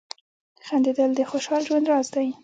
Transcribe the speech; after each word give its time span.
•خندېدل 0.65 1.09
د 1.15 1.19
خوشال 1.29 1.61
ژوند 1.67 1.85
راز 1.91 2.07
دی. 2.15 2.27